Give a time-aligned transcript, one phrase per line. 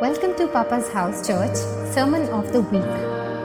[0.00, 1.56] Welcome to Papa's House Church
[1.92, 2.92] Sermon of the Week.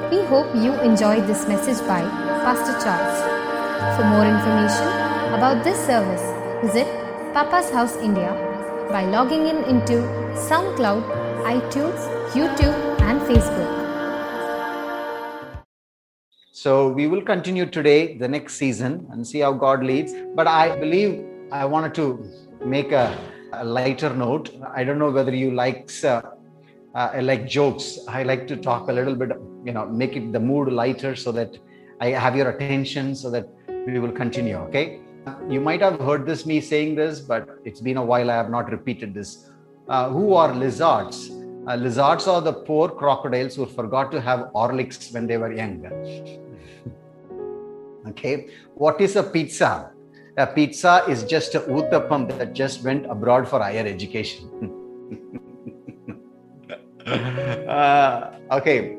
[0.10, 2.00] We hope you enjoyed this message by
[2.46, 3.98] Pastor Charles.
[3.98, 4.88] For more information
[5.38, 6.24] about this service,
[6.64, 6.88] visit
[7.34, 8.32] Papa's House India
[8.90, 9.96] by logging in into
[10.48, 11.04] SoundCloud,
[11.44, 13.72] iTunes, YouTube, and Facebook.
[16.54, 20.14] So we will continue today, the next season, and see how God leads.
[20.34, 22.26] But I believe I wanted to
[22.64, 23.14] make a,
[23.52, 24.56] a lighter note.
[24.74, 26.22] I don't know whether you likes uh,
[26.96, 28.00] uh, like jokes.
[28.08, 29.30] I like to talk a little bit,
[29.64, 31.58] you know, make it the mood lighter so that
[32.00, 33.48] I have your attention, so that
[33.86, 34.58] we will continue.
[34.70, 35.02] Okay.
[35.50, 38.30] You might have heard this me saying this, but it's been a while.
[38.30, 39.50] I have not repeated this.
[39.88, 41.32] Uh, who are lizards?
[41.68, 45.84] Uh, lizards are the poor crocodiles who forgot to have Horlicks when they were young.
[48.10, 49.92] okay, what is a pizza?
[50.38, 55.40] A pizza is just a uttapam that just went abroad for higher education.
[57.06, 58.98] uh, okay,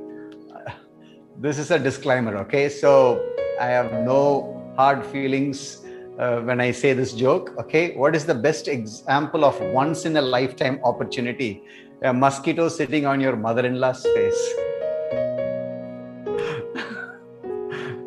[1.40, 2.36] this is a disclaimer.
[2.38, 3.20] Okay, so
[3.60, 5.84] I have no hard feelings
[6.18, 7.54] uh, when I say this joke.
[7.58, 11.62] Okay, what is the best example of once in a lifetime opportunity?
[12.02, 14.54] A mosquito sitting on your mother in law's face.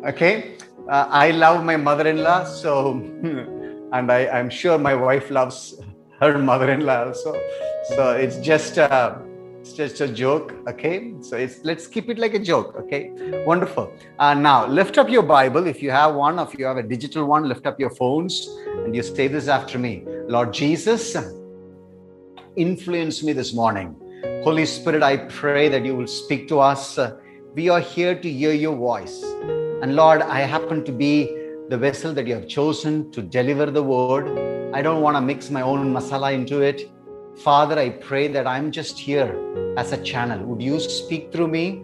[0.06, 0.56] okay,
[0.88, 2.92] uh, I love my mother in law, so,
[3.92, 5.78] and I, I'm sure my wife loves
[6.20, 7.34] her mother in law also.
[7.94, 8.78] So it's just.
[8.78, 9.18] Uh,
[9.70, 11.14] it's just a joke okay?
[11.20, 13.10] So it's let's keep it like a joke okay?
[13.46, 13.92] Wonderful.
[14.18, 15.66] Uh, now lift up your bible.
[15.66, 18.48] If you have one if you have a digital one lift up your phones
[18.84, 20.04] and you say this after me.
[20.26, 21.16] Lord jesus
[22.56, 23.94] influence me this morning.
[24.42, 26.98] Holy spirit i pray that you will speak to us.
[27.54, 29.22] We are here to hear your voice.
[29.82, 31.36] And lord i happen to be
[31.68, 34.26] the vessel that you have chosen to deliver the word.
[34.74, 36.90] I don't want to mix my own masala into it
[37.44, 39.34] Father, I pray that I'm just here
[39.78, 40.44] as a channel.
[40.44, 41.82] Would you speak through me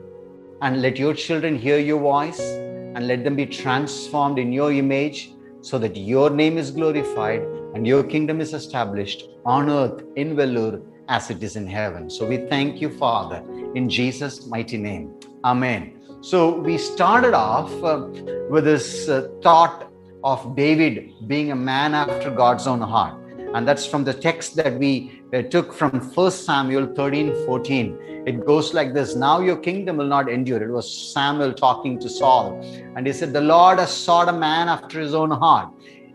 [0.60, 5.30] and let your children hear your voice and let them be transformed in your image
[5.62, 7.40] so that your name is glorified
[7.74, 12.10] and your kingdom is established on earth in Vellore as it is in heaven.
[12.10, 13.42] So we thank you, Father,
[13.74, 15.14] in Jesus' mighty name.
[15.42, 15.98] Amen.
[16.20, 18.08] So we started off uh,
[18.50, 19.90] with this uh, thought
[20.22, 23.25] of David being a man after God's own heart
[23.56, 28.24] and that's from the text that we uh, took from 1 Samuel 13 14.
[28.26, 30.62] It goes like this Now your kingdom will not endure.
[30.62, 32.60] It was Samuel talking to Saul.
[32.96, 35.70] And he said, The Lord has sought a man after his own heart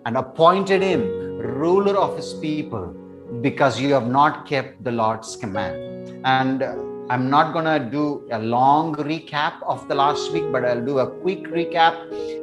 [0.05, 1.01] and appointed him
[1.39, 2.95] ruler of his people
[3.41, 6.21] because you have not kept the Lord's command.
[6.23, 6.75] And uh,
[7.11, 10.99] I'm not going to do a long recap of the last week, but I'll do
[10.99, 11.93] a quick recap.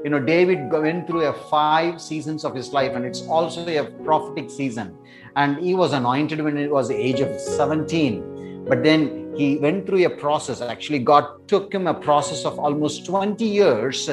[0.04, 3.86] You know, David went through a five seasons of his life, and it's also a
[4.04, 4.94] prophetic season.
[5.36, 8.66] And he was anointed when he was the age of 17.
[8.68, 10.60] But then he went through a process.
[10.60, 14.10] Actually, God took him a process of almost 20 years,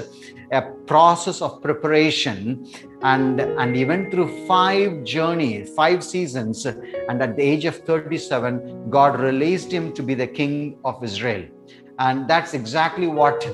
[0.52, 2.68] a process of preparation.
[3.02, 6.66] And and he went through five journeys five seasons.
[6.66, 11.44] And at the age of 37 god released him to be the king of israel.
[11.97, 13.47] And that's exactly what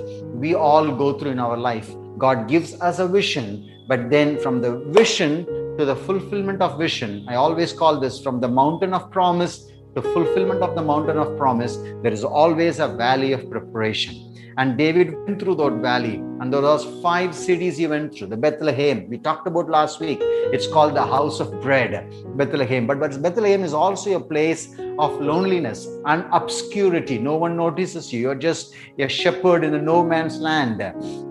[0.44, 1.90] we all go through in our life.
[2.18, 5.46] God gives us a vision but then from the vision
[5.78, 10.02] to the fulfillment of vision i always call this from the mountain of promise to
[10.02, 15.14] fulfillment of the mountain of promise there is always a valley of preparation and David
[15.26, 18.28] went through that valley, and there was five cities he went through.
[18.28, 20.20] The Bethlehem, we talked about last week.
[20.22, 22.86] It's called the house of bread, Bethlehem.
[22.86, 27.18] But, but Bethlehem is also a place of loneliness and obscurity.
[27.18, 28.20] No one notices you.
[28.20, 30.82] You're just a shepherd in a no man's land.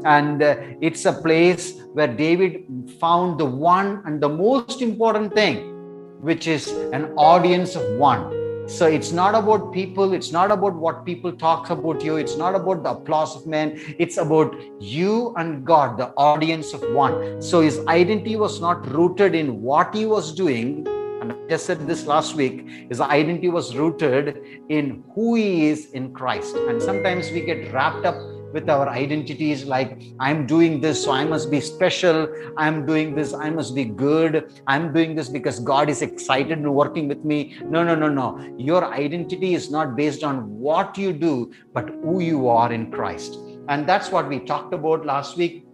[0.07, 2.65] And uh, it's a place where David
[2.99, 8.40] found the one and the most important thing, which is an audience of one
[8.71, 12.55] so it's not about people, it's not about what people talk about you, it's not
[12.55, 17.43] about the applause of men, it's about you and God, the audience of one.
[17.43, 20.87] So his identity was not rooted in what he was doing.
[21.21, 24.39] And I just said this last week, his identity was rooted
[24.69, 26.55] in who he is in Christ.
[26.55, 28.15] And sometimes we get wrapped up
[28.53, 32.29] with our identities like i'm doing this so i must be special.
[32.57, 34.63] I'm doing this i must be good.
[34.67, 37.59] I'm doing this because god is excited and working with me.
[37.65, 38.29] No no no no.
[38.59, 43.39] Your identity is not based on what you do but who you are in christ.
[43.69, 45.65] And that's what we talked about last week.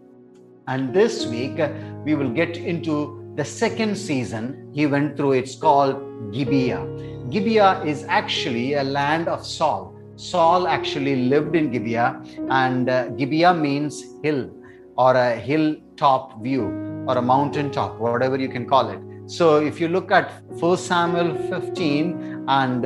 [0.68, 1.58] And this week
[2.04, 4.70] we will get into the second season.
[4.72, 6.86] He went through it's called gibeah.
[7.30, 13.54] Gibeah is actually a land of saul Saul actually lived in Gibeah, and uh, Gibeah
[13.54, 14.50] means hill
[14.96, 16.64] or a hilltop view
[17.06, 19.00] or a mountain top, whatever you can call it.
[19.26, 22.84] So if you look at 1 Samuel 15 and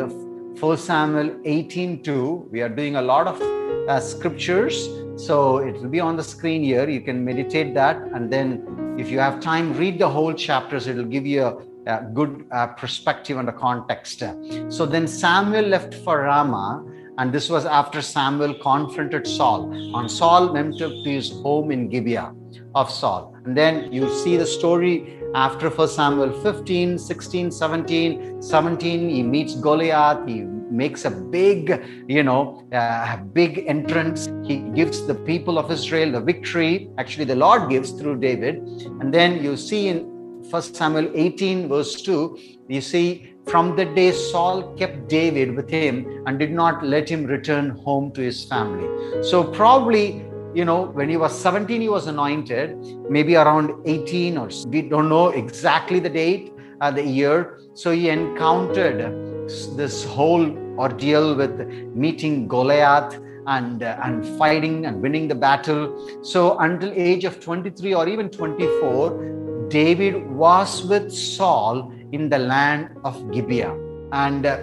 [0.61, 2.49] 1 Samuel 18 2.
[2.51, 3.41] We are doing a lot of
[3.89, 4.89] uh, scriptures.
[5.17, 6.89] So it will be on the screen here.
[6.89, 7.97] You can meditate that.
[8.15, 10.87] And then, if you have time, read the whole chapters.
[10.87, 11.57] It will give you a,
[11.87, 14.23] a good uh, perspective and a context.
[14.69, 16.85] So then Samuel left for Ramah.
[17.21, 19.71] And this was after Samuel confronted Saul.
[19.95, 22.33] And Saul went to his home in Gibeah
[22.75, 23.37] of Saul.
[23.45, 28.41] And then you see the story after 1 Samuel 15, 16, 17.
[28.41, 30.27] 17, he meets Goliath.
[30.27, 30.45] He
[30.83, 34.31] makes a big, you know, uh, big entrance.
[34.43, 36.89] He gives the people of Israel the victory.
[36.97, 38.57] Actually, the Lord gives through David.
[39.01, 40.05] And then you see in
[40.49, 42.39] 1 Samuel 18, verse 2,
[42.69, 47.25] you see, from the day Saul kept David with him and did not let him
[47.25, 48.89] return home to his family.
[49.23, 50.25] So, probably
[50.55, 52.77] you know, when he was 17, he was anointed,
[53.09, 57.61] maybe around 18 or we don't know exactly the date, uh, the year.
[57.75, 58.99] So he encountered
[59.77, 61.61] this whole ordeal with
[61.95, 66.25] meeting Goliath and uh, and fighting and winning the battle.
[66.25, 72.97] So until age of 23 or even 24, David was with Saul in the land
[73.05, 73.77] of Gibeah,
[74.13, 74.59] and uh,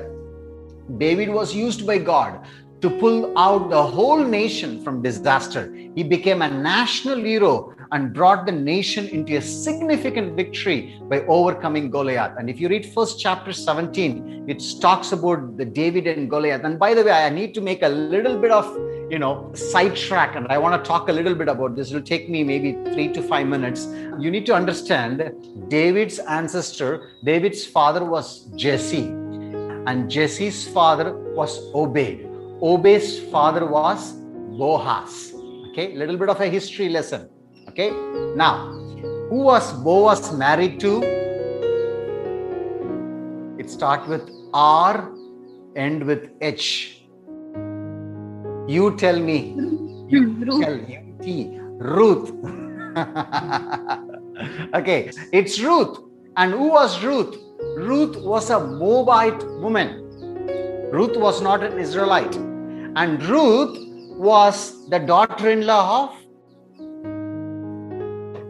[0.97, 2.45] David was used by God
[2.81, 5.73] to pull out the whole nation from disaster.
[5.95, 11.89] He became a national hero and brought the nation into a significant victory by overcoming
[11.89, 12.37] Goliath.
[12.37, 16.63] And if you read first chapter 17, it talks about the David and Goliath.
[16.63, 18.65] And by the way, I need to make a little bit of
[19.09, 22.29] you know sidetrack and i want to talk a little bit about this it'll take
[22.29, 23.87] me maybe three to five minutes
[24.19, 25.31] you need to understand
[25.69, 29.07] david's ancestor david's father was jesse
[29.87, 32.27] and jesse's father was obed
[32.61, 34.13] Obed's father was
[34.57, 35.31] Boaz.
[35.69, 37.29] Okay, little bit of a history lesson.
[37.69, 37.91] Okay,
[38.35, 38.71] now
[39.29, 41.03] who was Boaz married to?
[43.59, 45.11] It starts with R,
[45.75, 46.96] end with H.
[48.67, 49.55] You tell me.
[50.09, 50.61] You Ruth.
[50.61, 50.99] tell me.
[51.79, 52.31] Ruth.
[54.73, 55.99] okay, it's Ruth.
[56.35, 57.35] And who was Ruth?
[57.77, 60.03] Ruth was a Moabite woman.
[60.91, 62.35] Ruth was not an Israelite.
[62.35, 63.77] And Ruth
[64.17, 66.15] was the daughter in law of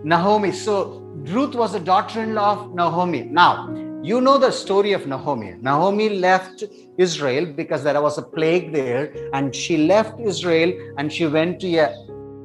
[0.04, 0.52] Naomi.
[0.52, 3.24] So Ruth was the daughter in law of Naomi.
[3.24, 3.68] Now,
[4.04, 5.56] you know the story of Naomi.
[5.60, 6.64] Naomi left
[6.98, 11.76] Israel because there was a plague there, and she left Israel and she went to
[11.78, 11.96] a,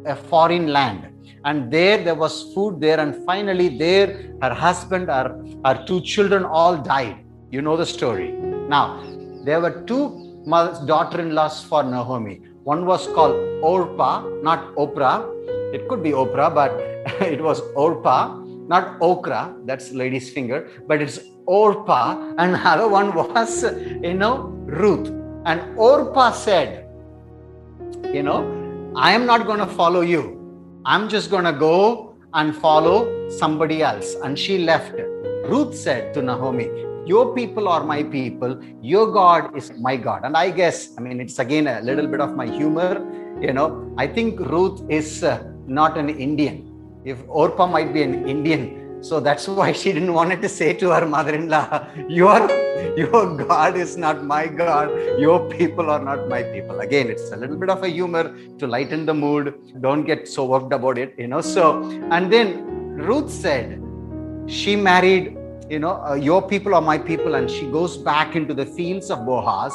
[0.07, 1.09] a foreign land.
[1.45, 6.45] And there, there was food there, and finally, there, her husband, her, her two children
[6.45, 7.19] all died.
[7.51, 8.33] You know the story.
[8.33, 9.03] Now,
[9.45, 10.45] there were two
[10.87, 12.41] daughter-in-laws for Naomi.
[12.65, 15.29] One was called Orpah, not Oprah.
[15.75, 16.71] It could be Oprah, but
[17.21, 19.55] it was Orpah, not Okra.
[19.65, 25.09] That's lady's finger, but it's Orpah, And other one was, you know, Ruth.
[25.45, 26.89] And Orpah said,
[28.13, 30.39] you know, I am not going to follow you.
[30.85, 34.15] I'm just going to go and follow somebody else.
[34.23, 34.95] And she left.
[35.45, 36.71] Ruth said to Naomi,
[37.05, 41.21] your people are my people your god is my god and i guess i mean
[41.21, 42.93] it's again a little bit of my humor
[43.41, 46.72] you know i think ruth is uh, not an indian
[47.05, 48.63] if Orpah might be an indian
[49.03, 52.39] so that's why she didn't want to say to her mother-in-law your
[53.03, 54.89] your god is not my god
[55.19, 58.25] your people are not my people again it's a little bit of a humor
[58.59, 61.65] to lighten the mood don't get so worked about it you know so
[62.17, 62.49] and then
[63.11, 63.83] ruth said
[64.47, 65.37] she married
[65.73, 67.35] you know, uh, your people are my people.
[67.35, 69.75] And she goes back into the fields of Boaz,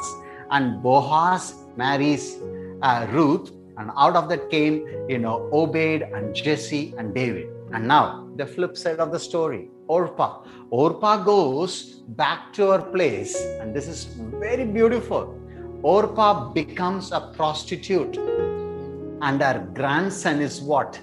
[0.52, 2.38] and Boaz marries
[2.84, 3.52] uh, Ruth.
[3.78, 7.48] And out of that came, you know, Obed and Jesse and David.
[7.74, 10.44] And now the flip side of the story Orpah.
[10.70, 14.06] Orpah goes back to her place, and this is
[14.40, 15.34] very beautiful.
[15.82, 21.00] Orpah becomes a prostitute, and her grandson is what?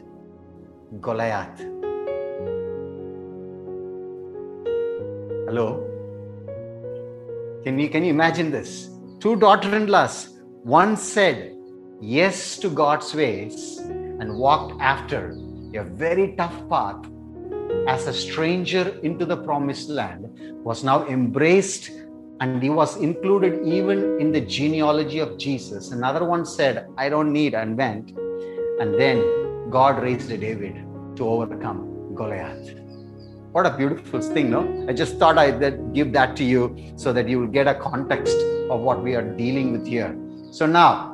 [1.00, 1.58] Goliath.
[5.46, 5.90] Hello?
[7.64, 8.90] Can you, can you imagine this?
[9.20, 10.28] Two daughter in laws.
[10.62, 11.56] One said
[12.00, 15.36] yes to God's ways and walked after
[15.74, 17.04] a very tough path
[17.88, 20.28] as a stranger into the promised land,
[20.64, 21.90] was now embraced
[22.40, 25.90] and he was included even in the genealogy of Jesus.
[25.90, 28.10] Another one said, I don't need, and went.
[28.80, 30.74] And then God raised David
[31.16, 32.78] to overcome Goliath.
[33.52, 34.86] What a beautiful thing, no?
[34.88, 38.36] I just thought I'd give that to you so that you will get a context
[38.68, 40.18] of what we are dealing with here.
[40.50, 41.13] So now,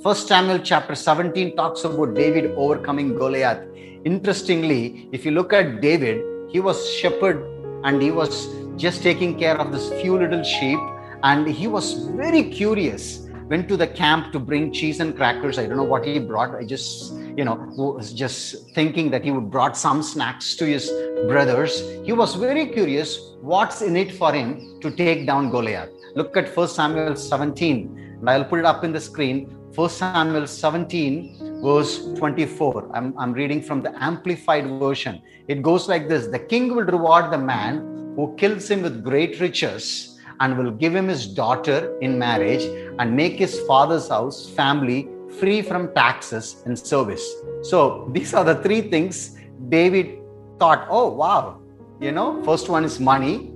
[0.00, 3.66] First Samuel chapter 17 talks about David overcoming Goliath.
[4.04, 7.42] Interestingly, if you look at David, he was shepherd
[7.82, 10.78] and he was just taking care of this few little sheep
[11.24, 13.26] and he was very curious.
[13.48, 15.58] Went to the camp to bring cheese and crackers.
[15.58, 16.54] I don't know what he brought.
[16.54, 20.92] I just, you know, was just thinking that he would brought some snacks to his
[21.26, 21.82] brothers.
[22.04, 25.90] He was very curious what's in it for him to take down Goliath.
[26.14, 29.57] Look at 1 Samuel 17, and I'll put it up in the screen.
[29.74, 32.90] 1 Samuel 17, verse 24.
[32.94, 35.20] I'm, I'm reading from the Amplified Version.
[35.46, 39.38] It goes like this The king will reward the man who kills him with great
[39.40, 42.62] riches and will give him his daughter in marriage
[42.98, 45.08] and make his father's house, family
[45.38, 47.24] free from taxes and service.
[47.62, 49.36] So these are the three things
[49.68, 50.18] David
[50.58, 51.60] thought, oh, wow.
[52.00, 53.52] You know, first one is money.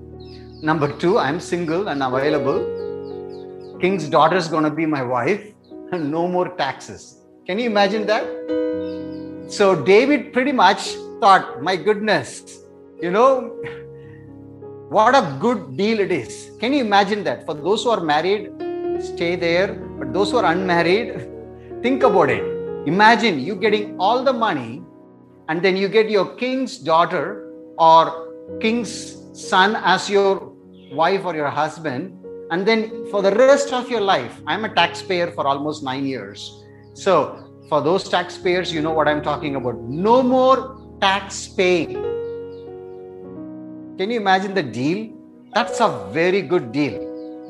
[0.62, 3.78] Number two, I'm single and available.
[3.81, 5.51] King's daughter is going to be my wife
[5.99, 7.18] no more taxes.
[7.46, 8.25] Can you imagine that?
[9.49, 12.61] So David pretty much thought, my goodness,
[13.00, 13.49] you know,
[14.88, 16.50] what a good deal it is.
[16.61, 17.44] Can you imagine that?
[17.44, 18.50] For those who are married,
[19.00, 19.75] stay there.
[19.99, 21.28] But those who are unmarried,
[21.82, 22.42] think about it.
[22.87, 24.82] Imagine you getting all the money
[25.49, 30.54] and then you get your king's daughter or king's son as your
[30.92, 32.18] wife or your husband.
[32.52, 36.62] And then for the rest of your life, I'm a taxpayer for almost nine years.
[36.94, 39.80] So for those taxpayers, you know what I'm talking about.
[39.80, 42.12] No more tax paying
[43.99, 45.12] can you imagine the deal?
[45.54, 46.94] That's a very good deal.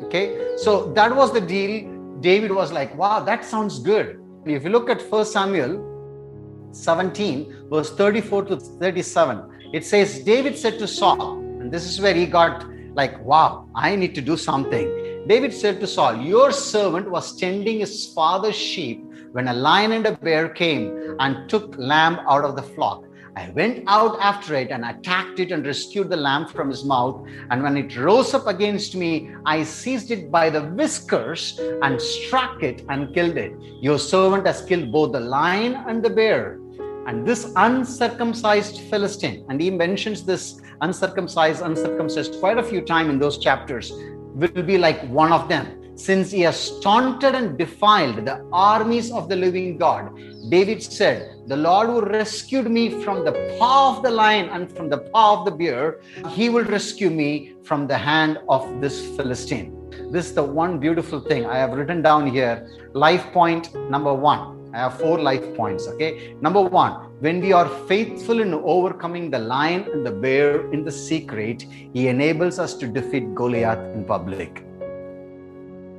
[0.04, 0.56] Okay.
[0.56, 1.88] So that was the deal.
[2.20, 4.20] David was like, wow, that sounds good.
[4.44, 10.78] If you look at 1 Samuel 17, verse 34 to 37, it says, David said
[10.80, 15.24] to Saul, and this is where he got like, wow, I need to do something.
[15.26, 20.06] David said to Saul, Your servant was tending his father's sheep when a lion and
[20.06, 23.04] a bear came and took lamb out of the flock.
[23.34, 27.26] I went out after it and attacked it and rescued the lamb from his mouth.
[27.50, 32.62] And when it rose up against me, I seized it by the whiskers and struck
[32.62, 33.54] it and killed it.
[33.80, 36.58] Your servant has killed both the lion and the bear.
[37.06, 43.18] And this uncircumcised Philistine, and he mentions this uncircumcised, uncircumcised quite a few times in
[43.18, 43.92] those chapters,
[44.34, 49.28] will be like one of them since he has taunted and defiled the armies of
[49.28, 50.10] the living God.
[50.50, 54.88] David said, The Lord who rescued me from the paw of the lion and from
[54.88, 59.78] the paw of the bear, he will rescue me from the hand of this Philistine.
[60.10, 62.68] This is the one beautiful thing I have written down here.
[62.92, 64.61] Life point number one.
[64.74, 65.86] I have four life points.
[65.86, 66.34] Okay.
[66.40, 70.92] Number one, when we are faithful in overcoming the lion and the bear in the
[70.92, 74.64] secret, he enables us to defeat Goliath in public.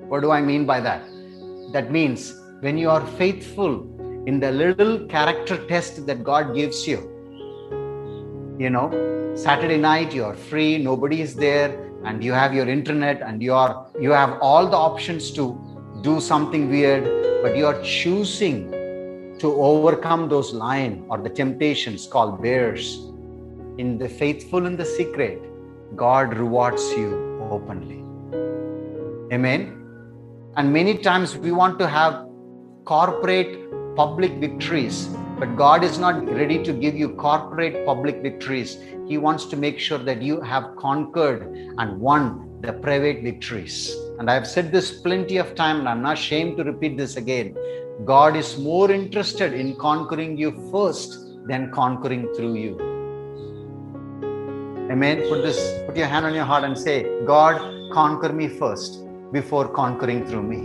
[0.07, 1.03] What do I mean by that?
[1.71, 3.81] That means when you are faithful
[4.25, 6.97] in the little character test that God gives you,
[8.57, 8.89] you know,
[9.35, 13.53] Saturday night you are free, nobody is there, and you have your internet and you
[13.53, 15.57] are you have all the options to
[16.03, 17.05] do something weird,
[17.41, 18.69] but you are choosing
[19.39, 23.09] to overcome those lion or the temptations called bears.
[23.77, 25.41] In the faithful in the secret,
[25.95, 28.01] God rewards you openly.
[29.33, 29.79] Amen.
[30.57, 32.27] And many times we want to have
[32.83, 35.07] corporate public victories,
[35.39, 38.77] but God is not ready to give you corporate public victories.
[39.07, 43.95] He wants to make sure that you have conquered and won the private victories.
[44.23, 47.57] And I've said this plenty of time, and I'm not ashamed to repeat this again.
[48.05, 52.73] God is more interested in conquering you first than conquering through you.
[54.89, 55.23] Amen.
[55.27, 59.03] Put this, put your hand on your heart and say, God, conquer me first
[59.33, 60.61] before conquering through me.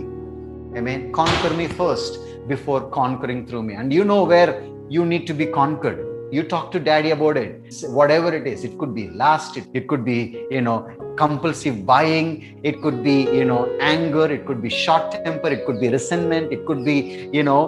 [0.77, 1.11] Amen.
[1.11, 3.73] Conquer me first before conquering through me.
[3.73, 6.05] And you know where you need to be conquered.
[6.31, 7.75] You talk to daddy about it.
[7.89, 10.89] Whatever it is, it could be lust, it could be, you know,
[11.21, 15.79] compulsive buying, it could be, you know, anger, it could be short temper, it could
[15.79, 17.61] be resentment, it could be, you know,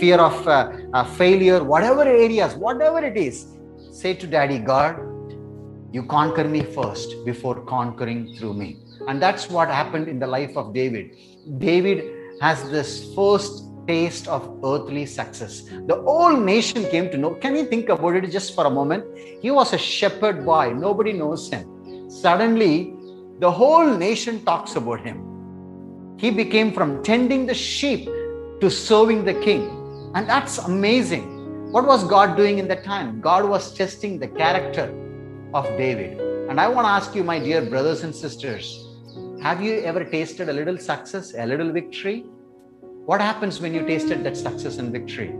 [0.00, 3.46] fear of uh, uh, failure, whatever areas, whatever it is.
[3.90, 4.96] Say to daddy, God,
[5.92, 8.70] you conquer me first before conquering through me.
[9.08, 11.16] And that's what happened in the life of David.
[11.58, 11.98] David
[12.40, 15.62] has this first taste of earthly success.
[15.86, 17.34] The whole nation came to know.
[17.34, 19.04] Can you think about it just for a moment?
[19.42, 21.71] He was a shepherd boy, nobody knows him.
[22.20, 22.92] Suddenly,
[23.38, 26.16] the whole nation talks about him.
[26.18, 28.04] He became from tending the sheep
[28.60, 29.62] to serving the king.
[30.14, 31.72] And that's amazing.
[31.72, 33.22] What was God doing in that time?
[33.22, 34.94] God was testing the character
[35.54, 36.20] of David.
[36.50, 38.86] And I want to ask you, my dear brothers and sisters,
[39.40, 42.26] have you ever tasted a little success, a little victory?
[43.06, 45.34] What happens when you tasted that success and victory?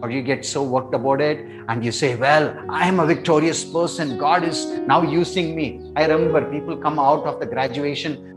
[0.00, 3.64] Or you get so worked about it and you say, Well, I am a victorious
[3.64, 4.16] person.
[4.16, 5.92] God is now using me.
[5.96, 8.28] I remember people come out of the graduation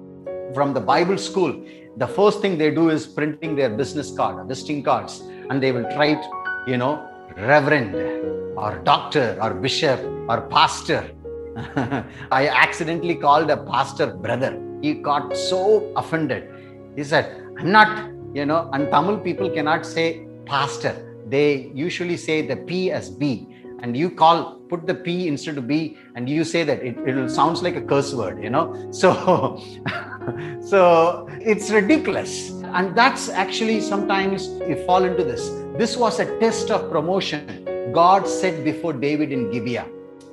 [0.53, 1.63] from the Bible school,
[1.97, 5.71] the first thing they do is printing their business card, or visiting cards, and they
[5.71, 6.23] will write,
[6.67, 7.95] you know, reverend
[8.57, 9.99] or doctor or bishop
[10.29, 11.09] or pastor.
[12.31, 14.59] I accidentally called a pastor brother.
[14.81, 16.49] He got so offended.
[16.95, 21.10] He said, I'm not, you know, and Tamil people cannot say pastor.
[21.31, 23.47] They usually say the P as B.
[23.79, 27.29] And you call, put the P instead of B, and you say that it, it
[27.31, 28.67] sounds like a curse word, you know.
[28.91, 29.09] So,
[30.61, 32.51] so it's ridiculous.
[32.79, 35.49] And that's actually sometimes you fall into this.
[35.77, 39.87] This was a test of promotion God said before David in Gibeah.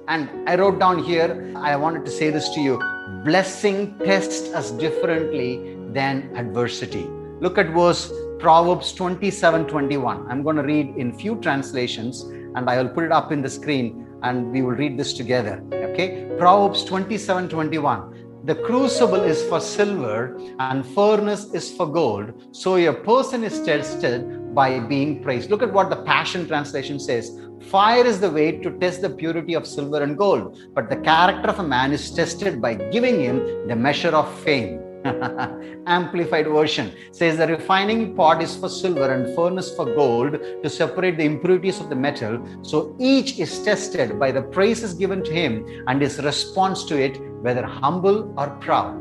[0.08, 2.78] And I wrote down here, I wanted to say this to you
[3.24, 7.06] blessing tests us differently than adversity.
[7.40, 10.30] Look at verse Proverbs 27 21.
[10.30, 13.50] I'm going to read in few translations and I will put it up in the
[13.50, 15.60] screen and we will read this together.
[15.72, 16.30] Okay.
[16.38, 18.44] Proverbs 27 21.
[18.44, 22.32] The crucible is for silver and furnace is for gold.
[22.52, 25.50] So a person is tested by being praised.
[25.50, 27.40] Look at what the Passion Translation says
[27.70, 31.50] Fire is the way to test the purity of silver and gold, but the character
[31.50, 34.80] of a man is tested by giving him the measure of fame.
[35.86, 41.16] Amplified version says the refining pot is for silver and furnace for gold to separate
[41.16, 42.44] the impurities of the metal.
[42.62, 47.20] So each is tested by the praises given to him and his response to it,
[47.42, 48.96] whether humble or proud.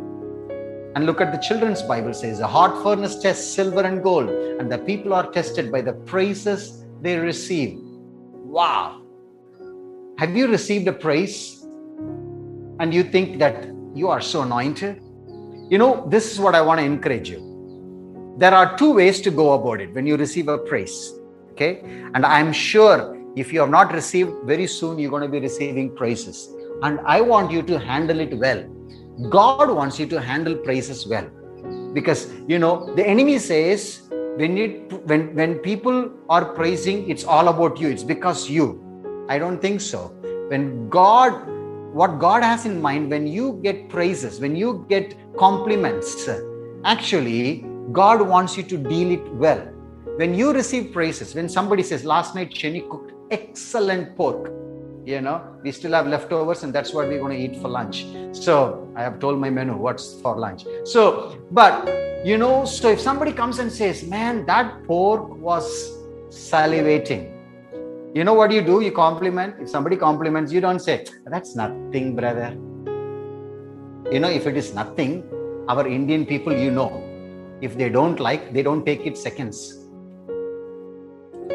[0.95, 4.71] And look at the children's Bible says a hot furnace tests silver and gold, and
[4.71, 7.79] the people are tested by the praises they receive.
[7.79, 9.01] Wow.
[10.17, 11.63] Have you received a praise
[12.79, 15.01] and you think that you are so anointed?
[15.69, 18.35] You know, this is what I want to encourage you.
[18.37, 21.13] There are two ways to go about it when you receive a praise.
[21.51, 21.81] Okay.
[22.13, 25.95] And I'm sure if you have not received, very soon you're going to be receiving
[25.95, 26.49] praises.
[26.83, 28.63] And I want you to handle it well.
[29.29, 31.27] God wants you to handle praises well.
[31.93, 34.67] Because, you know, the enemy says, when you
[35.11, 38.65] when when people are praising it's all about you it's because you
[39.35, 40.01] i don't think so
[40.51, 41.39] when god
[41.99, 46.29] what god has in mind when you get praises when you get compliments.
[46.83, 49.59] Actually god wants you to deal it well.
[50.17, 54.51] When you receive praises when somebody says last night Shani cooked excellent pork
[55.05, 58.05] you know we still have leftovers and that's what we're going to eat for lunch.
[58.31, 60.65] So i have told my menu what's for lunch?
[60.85, 61.87] So but
[62.25, 65.65] you know so if somebody comes and says man that pork was
[66.29, 67.33] salivating.
[68.13, 68.81] You know what you do?
[68.81, 69.55] You compliment.
[69.61, 72.57] If somebody compliments you don't say that's nothing brother
[74.11, 75.23] you know if it is nothing
[75.67, 77.03] our indian people you know
[77.61, 79.87] if they don't like they don't take it seconds.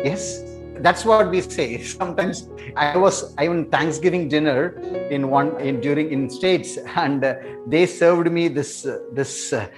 [0.04, 0.42] Yes?
[0.78, 1.82] That's what we say.
[1.98, 4.78] Sometimes i was i in thanksgiving dinner
[5.10, 7.34] in one in during in states and uh,
[7.66, 9.68] they served me this uh, this uh,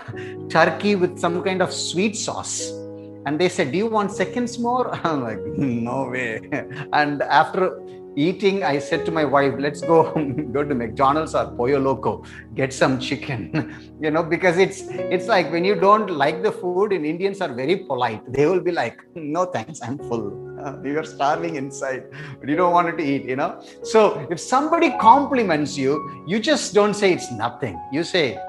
[0.48, 2.70] turkey with some kind of sweet sauce.
[3.26, 4.88] And they said do you want seconds more?
[5.04, 6.48] I'm like no way.
[6.92, 7.78] And after
[8.18, 9.98] eating, I said to my wife, let's go
[10.56, 13.40] go to McDonald's or Pollo Loco, get some chicken.
[14.00, 14.82] you know, because it's
[15.16, 18.20] it's like when you don't like the food, and Indians are very polite.
[18.32, 20.28] They will be like, no thanks, I'm full.
[20.84, 22.04] You are starving inside,
[22.40, 23.62] but you don't want to eat, you know.
[23.82, 25.92] So if somebody compliments you,
[26.26, 27.78] you just don't say it's nothing.
[27.92, 28.40] You say,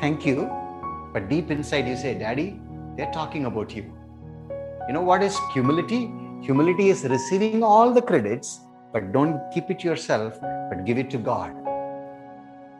[0.00, 0.48] thank you.
[1.12, 2.60] But deep inside you say, Daddy,
[2.96, 3.82] they're talking about you.
[4.86, 6.02] You know what is humility?
[6.42, 8.60] Humility is receiving all the credits
[8.92, 11.54] but don't keep it yourself, but give it to God.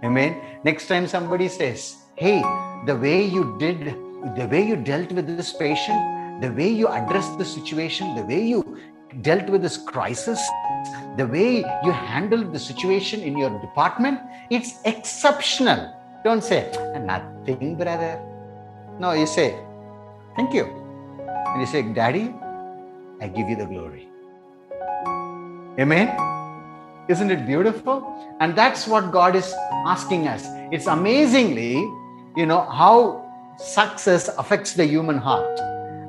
[0.05, 0.41] Amen.
[0.65, 2.41] Next time somebody says, Hey,
[2.87, 3.95] the way you did,
[4.37, 8.43] the way you dealt with this patient, the way you addressed the situation, the way
[8.43, 8.79] you
[9.23, 10.41] dealt with this crisis,
[11.17, 15.95] the way you handled the situation in your department, it's exceptional.
[16.25, 18.21] Don't say, nothing, brother.
[18.99, 19.59] No, you say,
[20.37, 20.65] thank you.
[21.27, 22.35] And you say, Daddy,
[23.21, 24.09] I give you the glory.
[25.79, 26.09] Amen.
[27.07, 28.01] Isn't it beautiful?
[28.41, 29.55] And that's what God is
[29.87, 30.47] asking us.
[30.73, 31.75] It's amazingly,
[32.35, 33.23] you know, how
[33.59, 35.61] success affects the human heart.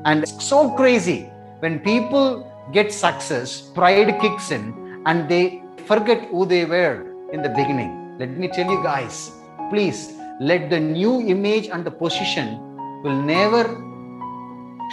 [0.05, 6.45] And it's so crazy when people get success, pride kicks in, and they forget who
[6.45, 8.17] they were in the beginning.
[8.19, 9.31] Let me tell you guys,
[9.69, 12.57] please let the new image and the position
[13.03, 13.65] will never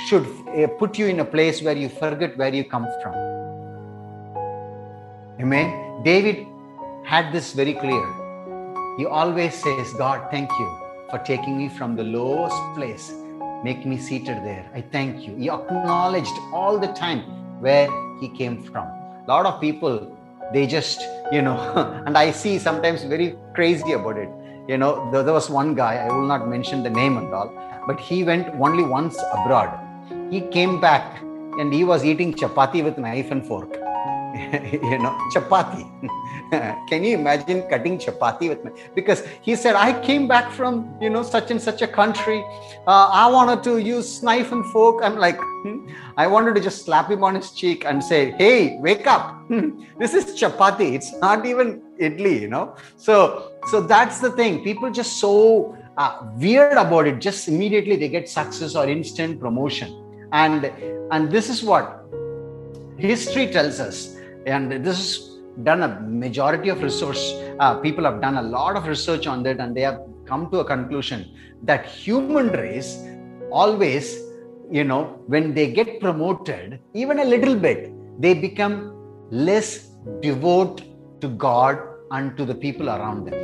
[0.09, 3.34] should eh, put you in a place where you forget where you come from
[5.41, 6.03] Amen.
[6.05, 6.47] David
[7.05, 8.07] had this very clear.
[8.97, 10.79] He always says, God, thank you
[11.11, 13.13] for taking me from the lowest place,
[13.65, 14.65] make me seated there.
[14.75, 15.35] I thank you.
[15.35, 17.23] He acknowledged all the time
[17.61, 17.89] where
[18.21, 18.87] he came from.
[18.87, 20.17] A lot of people,
[20.53, 21.01] they just,
[21.33, 21.59] you know,
[22.07, 24.29] and I see sometimes very crazy about it.
[24.69, 27.53] you know, there, was one guy, I will not mention the name and all,
[27.87, 29.79] but he went only once abroad.
[30.31, 31.21] He came back
[31.59, 33.84] and he was eating chapati with knife and fork.
[34.73, 35.85] you know, chapati.
[36.89, 38.73] Can you imagine cutting chapati with me?
[38.93, 42.45] Because he said, I came back from, you know, such and such a country.
[42.87, 45.05] Uh, I wanted to use knife and fork.
[45.05, 45.89] I'm like, hmm?
[46.17, 49.39] I wanted to just slap him on his cheek and say, hey, wake up.
[50.01, 50.95] this is chapati.
[50.95, 52.75] It's not even idli, you know.
[52.97, 54.65] So, so that's the thing.
[54.65, 57.21] People just so uh, weird about it.
[57.21, 60.01] Just immediately they get success or instant promotion.
[60.33, 60.65] And,
[61.13, 62.01] and this is what
[62.99, 64.14] history tells us
[64.47, 65.11] and this is
[65.63, 67.23] done a majority of research
[67.61, 70.59] uh, people have done a lot of research on that and they have come to
[70.59, 71.21] a conclusion
[71.63, 72.91] that human race
[73.51, 74.07] always
[74.71, 77.93] you know when they get promoted even a little bit
[78.25, 78.77] they become
[79.31, 79.69] less
[80.21, 80.83] devote
[81.21, 81.79] to god
[82.11, 83.39] and to the people around them.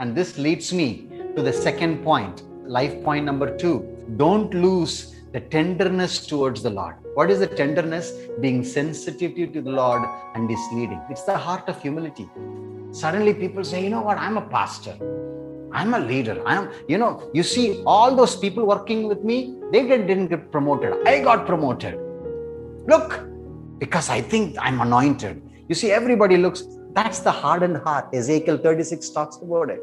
[0.00, 5.40] And this leads me to the second point life point number 2 don't lose the
[5.40, 6.96] tenderness towards the Lord.
[7.14, 8.12] What is the tenderness?
[8.40, 10.02] Being sensitive to the Lord
[10.34, 11.00] and His leading.
[11.08, 12.28] It's the heart of humility.
[12.90, 14.96] Suddenly people say, you know what, I'm a pastor.
[15.72, 16.42] I'm a leader.
[16.44, 21.06] I'm, you know, you see all those people working with me, they didn't get promoted.
[21.06, 22.00] I got promoted.
[22.88, 23.24] Look,
[23.78, 25.40] because I think I'm anointed.
[25.68, 28.08] You see, everybody looks, that's the hardened heart.
[28.12, 29.80] Ezekiel 36 talks about it.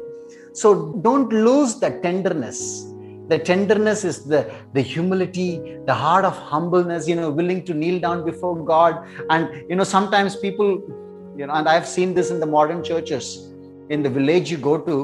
[0.52, 2.91] So don't lose the tenderness
[3.32, 4.40] the tenderness is the
[4.76, 5.50] the humility
[5.90, 9.06] the heart of humbleness you know willing to kneel down before god.
[9.30, 10.70] And you know sometimes people
[11.38, 13.26] you know and i've seen this in the modern churches.
[13.94, 14.96] In the village you go to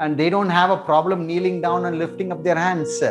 [0.00, 3.02] and they don't have a problem kneeling down and lifting up their hands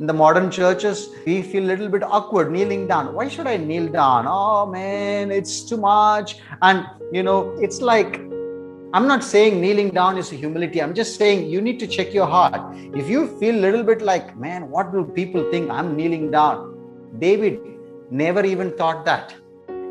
[0.00, 3.12] in the modern churches we feel a little bit awkward kneeling down.
[3.14, 4.26] Why should i kneel down?
[4.28, 6.40] Oh man it's too much.
[6.62, 8.27] And you know it's like
[8.94, 10.80] I'm not saying kneeling down is humility.
[10.80, 12.74] I'm just saying you need to check your heart.
[12.94, 16.74] If you feel a little bit like, man, what will people think I'm kneeling down?
[17.18, 17.60] David
[18.10, 19.34] never even thought that.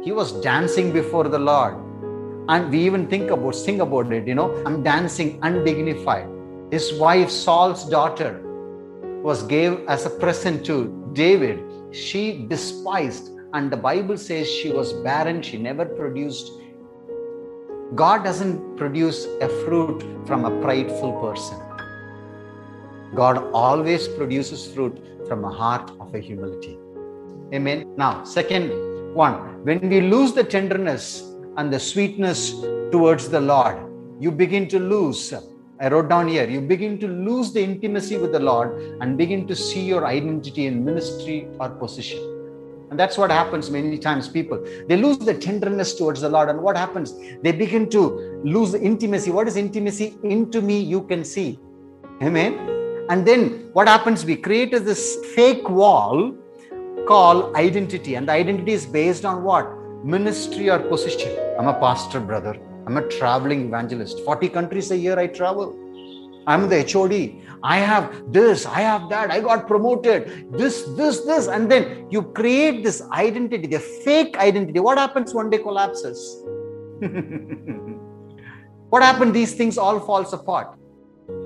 [0.04, 1.76] He was dancing before the Lord.
[2.50, 6.28] And we even think about, sing about it, you know, I'm dancing undignified.
[6.72, 8.42] His wife, Saul's daughter,
[9.22, 11.60] was gave as a present to David.
[11.92, 16.52] She despised, and the Bible says she was barren, she never produced
[17.96, 21.58] God doesn't produce a fruit from a prideful person.
[23.16, 26.78] God always produces fruit from a heart of a humility.
[27.54, 27.94] Amen.
[27.96, 28.72] Now, second
[29.14, 31.24] one, when we lose the tenderness
[31.56, 32.52] and the sweetness
[32.92, 33.78] towards the Lord,
[34.20, 35.34] you begin to lose.
[35.80, 39.48] I wrote down here, you begin to lose the intimacy with the Lord and begin
[39.48, 42.37] to see your identity in ministry or position.
[42.90, 44.28] And that's what happens many times.
[44.30, 47.14] People they lose the tenderness towards the Lord, and what happens?
[47.44, 49.32] They begin to lose the intimacy.
[49.32, 50.18] What is intimacy?
[50.24, 51.60] Into me you can see.
[52.22, 52.54] Amen.
[53.10, 54.26] And then what happens?
[54.26, 56.36] We create this fake wall
[57.08, 59.66] called identity, and the identity is based on what?
[60.04, 61.32] Ministry or position.
[61.60, 62.56] I'm a pastor, brother.
[62.86, 64.24] I'm a traveling evangelist.
[64.24, 65.78] 40 countries a year I travel.
[66.48, 67.16] I'm the HOD.
[67.64, 71.48] I have this, I have that, I got promoted, this, this, this.
[71.48, 74.80] And then you create this identity, the fake identity.
[74.80, 76.44] What happens one day collapses?
[78.90, 79.34] what happened?
[79.34, 80.78] These things all falls apart.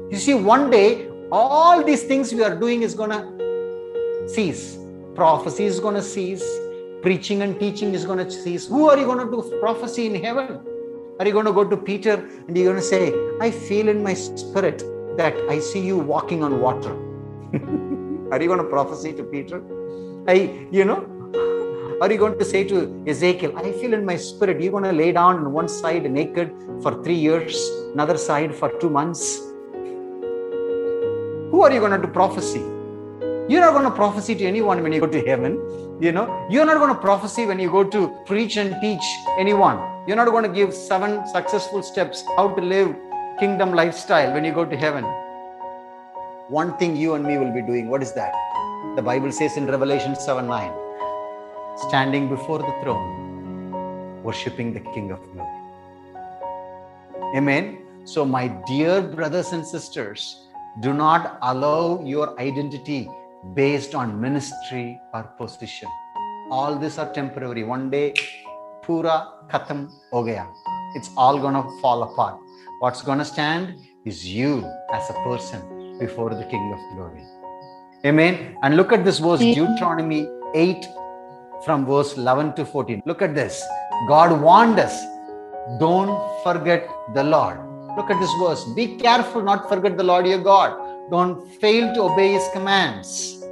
[0.10, 4.78] You see, one day, all these things we are doing is going to cease.
[5.16, 6.44] Prophecy is going to cease.
[7.02, 8.68] Preaching and teaching is going to cease.
[8.68, 10.60] Who are you going to do prophecy in heaven?
[11.20, 12.14] Are you going to go to Peter
[12.48, 14.84] and you're going to say, I feel in my spirit
[15.18, 16.94] that I see you walking on water.
[18.32, 19.62] are you going to prophesy to Peter?
[20.28, 21.06] I, you know,
[22.02, 24.92] are you going to say to Ezekiel, I feel in my spirit, you're going to
[24.92, 29.38] lay down on one side naked for three years, another side for two months?
[31.52, 32.62] Who are you going to do prophecy?
[33.50, 35.60] You're not going to prophecy to anyone when you go to heaven.
[36.00, 39.04] You know, you're not going to prophecy when you go to preach and teach
[39.38, 39.78] anyone.
[40.08, 42.96] You're not going to give seven successful steps how to live
[43.42, 45.04] kingdom lifestyle when you go to heaven.
[46.56, 47.90] One thing you and me will be doing.
[47.90, 48.34] What is that?
[48.96, 50.72] The Bible says in Revelation 7 9,
[51.88, 55.50] standing before the throne, worshiping the King of glory.
[57.36, 57.80] Amen.
[58.04, 60.22] So, my dear brothers and sisters,
[60.82, 63.10] do not allow your identity
[63.56, 65.90] based on ministry or position.
[66.52, 67.64] All these are temporary.
[67.64, 68.14] One day,
[68.84, 69.18] pura
[69.50, 70.24] khatam ho.
[70.94, 72.40] It's all gonna fall apart.
[72.82, 77.24] What's going to stand is you as a person before the King of Glory.
[78.04, 78.58] Amen.
[78.64, 80.88] And look at this verse, Deuteronomy 8
[81.64, 83.04] from verse 11 to 14.
[83.06, 83.64] Look at this.
[84.08, 85.00] God warned us
[85.80, 87.60] don't forget the Lord.
[87.98, 88.64] Look at this verse.
[88.74, 90.76] Be careful, not forget the Lord your God.
[91.12, 93.46] Don't fail to obey his commands.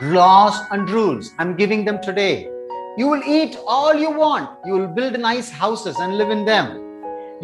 [0.00, 1.32] Laws and rules.
[1.40, 2.48] I'm giving them today.
[2.96, 4.48] You will eat all you want.
[4.64, 6.83] You will build nice houses and live in them.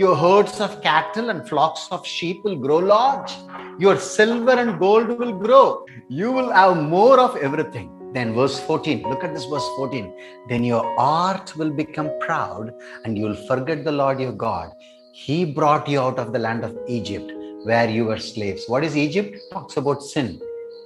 [0.01, 3.33] Your herds of cattle and flocks of sheep will grow large.
[3.79, 5.85] Your silver and gold will grow.
[6.09, 7.91] You will have more of everything.
[8.15, 10.11] Then, verse 14, look at this verse 14.
[10.49, 12.73] Then your heart will become proud
[13.05, 14.73] and you will forget the Lord your God.
[15.13, 17.31] He brought you out of the land of Egypt
[17.65, 18.65] where you were slaves.
[18.69, 19.37] What is Egypt?
[19.53, 20.41] Talks about sin,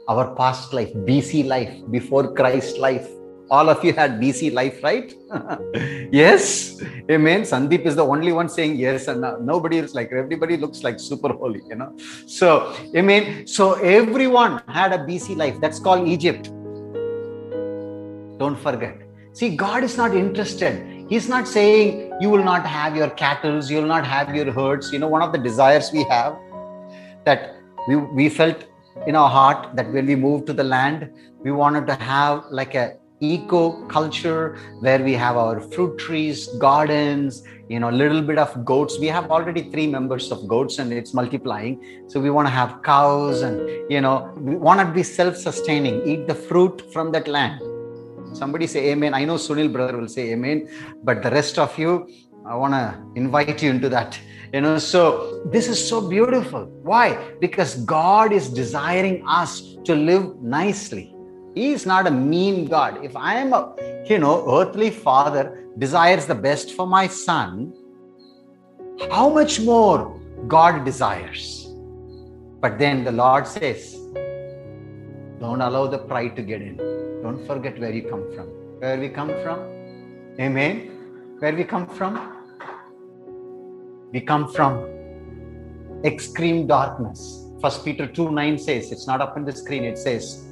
[0.09, 3.09] our past life, BC life, before Christ life.
[3.50, 5.12] All of you had BC life, right?
[6.12, 6.83] yes.
[7.11, 7.42] Amen.
[7.42, 11.33] Sandeep is the only one saying yes, and nobody is like, everybody looks like super
[11.33, 11.94] holy, you know.
[12.26, 13.46] So, amen.
[13.46, 15.61] So, everyone had a BC life.
[15.61, 16.44] That's called Egypt.
[18.38, 18.98] Don't forget.
[19.33, 21.07] See, God is not interested.
[21.09, 24.92] He's not saying you will not have your cattle, you will not have your herds.
[24.92, 26.37] You know, one of the desires we have
[27.24, 27.57] that
[27.88, 28.64] we, we felt
[29.07, 31.11] in our heart that when we moved to the land,
[31.42, 32.96] we wanted to have like a
[33.32, 38.64] eco culture where we have our fruit trees, gardens, you know, a little bit of
[38.64, 38.98] goats.
[38.98, 42.04] We have already three members of goats and it's multiplying.
[42.08, 46.06] So we want to have cows and, you know, we want to be self sustaining,
[46.06, 47.60] eat the fruit from that land.
[48.34, 49.14] Somebody say amen.
[49.14, 50.68] I know Sunil brother will say amen,
[51.02, 52.08] but the rest of you,
[52.44, 54.18] I want to invite you into that.
[54.52, 56.66] You know, so this is so beautiful.
[56.82, 57.32] Why?
[57.40, 61.13] Because God is desiring us to live nicely.
[61.54, 63.04] He is not a mean God.
[63.04, 63.74] If I am a,
[64.06, 67.72] you know, earthly father desires the best for my son,
[69.10, 71.68] how much more God desires?
[72.60, 73.94] But then the Lord says,
[75.40, 76.76] don't allow the pride to get in.
[77.22, 78.46] Don't forget where you come from.
[78.80, 79.60] Where we come from?
[80.40, 81.36] Amen.
[81.38, 82.32] Where we come from?
[84.12, 84.88] We come from
[86.04, 87.46] extreme darkness.
[87.60, 90.44] First Peter 2 9 says, it's not up in the screen, it says,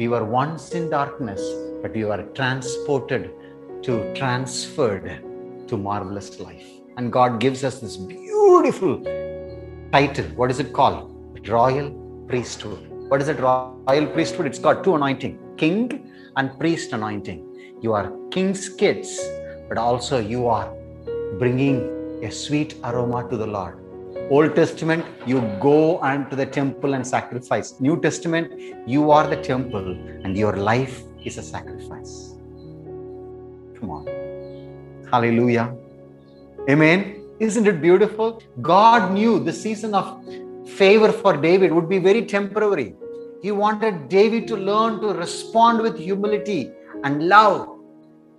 [0.00, 1.42] We were once in darkness,
[1.82, 3.30] but we were transported
[3.84, 5.08] to transferred
[5.68, 6.68] to marvelous life.
[6.96, 8.94] And God gives us this beautiful
[9.92, 10.28] title.
[10.40, 11.48] What is it called?
[11.48, 11.90] Royal
[12.28, 13.40] priesthood what is it?
[13.40, 14.46] Royal priesthood.
[14.46, 17.40] It's got two anointing king and priest anointing.
[17.82, 19.18] You are king's kids,
[19.68, 20.72] but also you are
[21.40, 21.78] bringing
[22.22, 23.79] a sweet aroma to the Lord.
[24.30, 27.80] Old Testament, you go unto the temple and sacrifice.
[27.80, 28.52] New Testament,
[28.86, 29.90] you are the temple
[30.24, 32.36] and your life is a sacrifice.
[33.76, 34.06] Come on.
[35.10, 35.74] Hallelujah.
[36.68, 37.24] Amen.
[37.40, 38.40] Isn't it beautiful?
[38.62, 40.24] God knew the season of
[40.64, 42.94] favor for David would be very temporary.
[43.42, 46.70] He wanted David to learn to respond with humility
[47.02, 47.80] and love,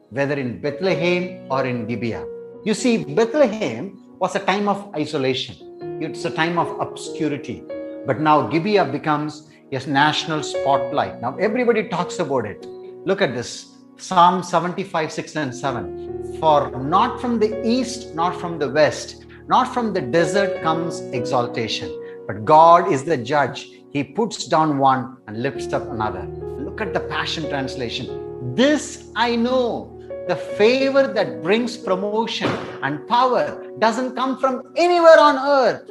[0.09, 2.25] whether in Bethlehem or in Gibeah.
[2.63, 5.55] You see, Bethlehem was a time of isolation,
[5.99, 7.63] it's a time of obscurity.
[8.05, 11.19] But now Gibeah becomes a national spotlight.
[11.21, 12.65] Now everybody talks about it.
[13.03, 16.37] Look at this Psalm 75, 6 and 7.
[16.39, 21.91] For not from the east, not from the west, not from the desert comes exaltation
[22.27, 23.67] but God is the judge.
[23.91, 26.25] He puts down one and lifts up another.
[26.59, 28.55] Look at the Passion Translation.
[28.55, 29.90] This I know
[30.31, 32.49] the favor that brings promotion
[32.83, 33.45] and power
[33.79, 35.81] doesn't come from anywhere on earth.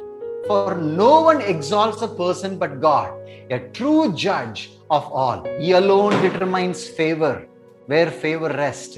[0.47, 3.09] For no one exalts a person but God,
[3.51, 5.45] a true judge of all.
[5.59, 7.47] He alone determines favor,
[7.85, 8.97] where favor rests.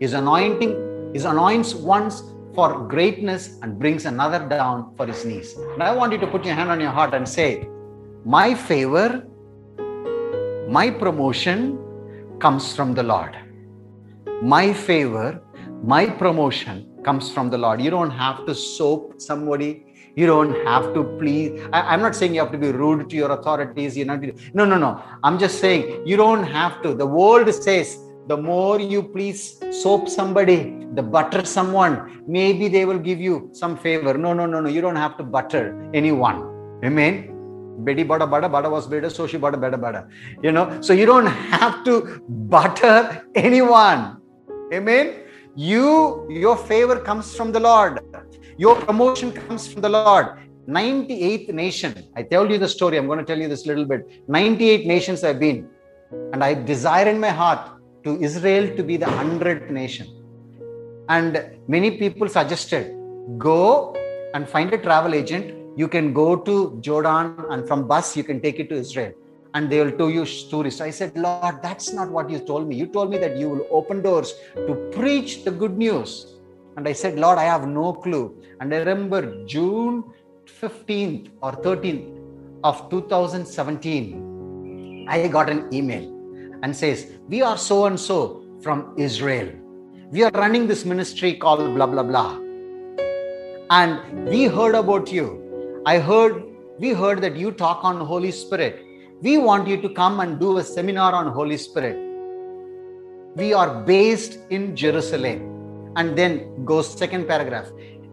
[0.00, 0.72] His anointing,
[1.12, 2.22] his anoints ones
[2.54, 5.52] for greatness and brings another down for his knees.
[5.74, 7.68] And I want you to put your hand on your heart and say,
[8.24, 9.26] My favor,
[10.78, 11.78] my promotion
[12.40, 13.36] comes from the Lord.
[14.42, 15.42] My favor,
[15.82, 17.80] my promotion comes from the Lord.
[17.80, 19.84] You don't have to soap somebody.
[20.14, 21.60] You don't have to please.
[21.72, 23.96] I, am not saying you have to be rude to your authorities.
[23.96, 24.14] You know,
[24.54, 25.02] no, no, no.
[25.24, 26.94] I'm just saying you don't have to.
[26.94, 27.98] The world says
[28.28, 33.76] the more you please soap somebody, the butter someone, maybe they will give you some
[33.76, 34.16] favor.
[34.16, 34.68] No, no, no, no.
[34.68, 36.80] You don't have to butter anyone.
[36.84, 37.34] Amen.
[37.78, 40.08] Betty bought a butter, butter was better, so she bought a better butter.
[40.42, 44.17] You know, so you don't have to butter anyone.
[44.72, 45.24] Amen.
[45.56, 48.00] You, your favor comes from the Lord.
[48.58, 50.26] Your promotion comes from the Lord.
[50.68, 52.04] 98th nation.
[52.14, 52.98] I told you the story.
[52.98, 54.28] I'm going to tell you this little bit.
[54.28, 55.68] 98 nations I've been.
[56.32, 60.06] And I desire in my heart to Israel to be the 100th nation.
[61.08, 62.94] And many people suggested
[63.38, 63.94] go
[64.34, 65.78] and find a travel agent.
[65.78, 69.12] You can go to Jordan and from bus you can take it to Israel
[69.58, 70.80] and they will tell you stories.
[70.80, 72.76] I said, Lord, that's not what you told me.
[72.76, 76.36] You told me that you will open doors to preach the good news.
[76.76, 78.40] And I said, Lord, I have no clue.
[78.60, 80.04] And I remember June
[80.60, 82.06] 15th or 13th
[82.62, 86.04] of 2017, I got an email
[86.62, 89.50] and says, We are so and so from Israel.
[90.12, 92.38] We are running this ministry called blah blah blah.
[93.70, 95.82] And we heard about you.
[95.84, 96.44] I heard,
[96.78, 98.84] we heard that you talk on Holy Spirit.
[99.20, 101.96] We want you to come and do a seminar on Holy Spirit.
[103.34, 105.92] We are based in Jerusalem.
[105.96, 107.66] And then goes second paragraph.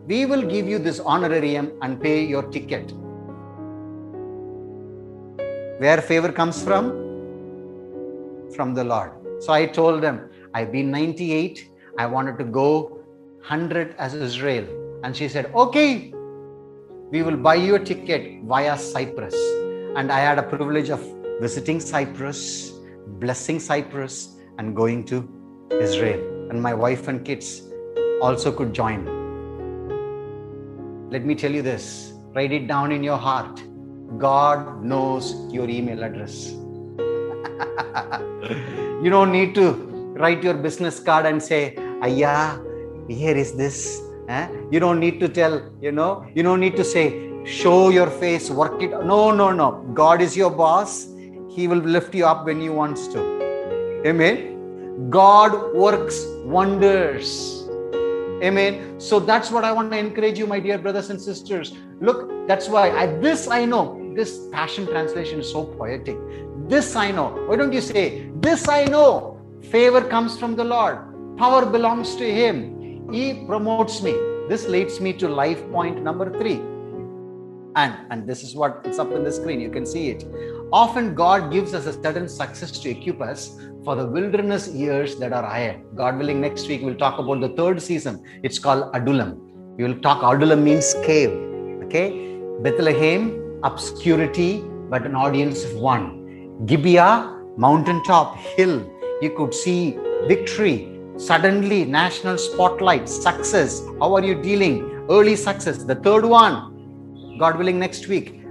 [0.07, 2.91] We will give you this honorarium and pay your ticket.
[5.77, 6.89] Where favor comes from?
[8.55, 9.11] From the Lord.
[9.41, 11.69] So I told them, I've been 98.
[11.99, 12.99] I wanted to go
[13.41, 14.65] 100 as Israel.
[15.03, 16.11] And she said, Okay,
[17.11, 19.35] we will buy you a ticket via Cyprus.
[19.95, 20.99] And I had a privilege of
[21.39, 22.71] visiting Cyprus,
[23.19, 25.25] blessing Cyprus, and going to
[25.71, 26.19] Israel.
[26.49, 27.61] And my wife and kids
[28.21, 29.05] also could join.
[31.09, 33.63] Let me tell you this write it down in your heart.
[34.17, 36.51] God knows your email address.
[39.01, 39.71] you don't need to
[40.19, 42.59] write your business card and say, Aya,
[43.07, 44.01] here is this.
[44.27, 44.49] Eh?
[44.71, 48.49] You don't need to tell, you know, you don't need to say, show your face,
[48.49, 48.91] work it.
[48.91, 49.83] No, no, no.
[49.93, 51.07] God is your boss.
[51.49, 54.05] He will lift you up when He wants to.
[54.05, 55.09] Amen.
[55.09, 57.67] God works wonders.
[58.43, 58.99] Amen.
[58.99, 61.73] So that's what I want to encourage you, my dear brothers and sisters.
[62.01, 64.01] Look, that's why I, this I know.
[64.15, 66.17] This Passion Translation is so poetic.
[66.67, 67.29] This I know.
[67.47, 69.39] Why don't you say, This I know?
[69.71, 70.99] Favor comes from the Lord,
[71.37, 73.11] power belongs to Him.
[73.11, 74.13] He promotes me.
[74.47, 76.61] This leads me to life point number three.
[77.75, 79.59] And, and this is what it's up in the screen.
[79.59, 80.25] You can see it.
[80.71, 85.33] Often God gives us a certain success to equip us for the wilderness years that
[85.33, 85.83] are ahead.
[85.93, 88.23] God willing, next week we'll talk about the third season.
[88.43, 89.39] It's called Adullam.
[89.77, 91.31] We will talk, Adullam means cave.
[91.83, 92.39] Okay?
[92.61, 96.65] Bethlehem, obscurity, but an audience of one.
[96.65, 98.89] Gibeah, mountaintop, hill.
[99.21, 103.81] You could see victory, suddenly national spotlight, success.
[103.99, 105.05] How are you dealing?
[105.09, 105.83] Early success.
[105.83, 106.74] The third one,
[107.37, 108.41] God willing, next week,